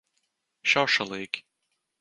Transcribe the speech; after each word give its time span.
Šaušalīgi. 0.73 1.45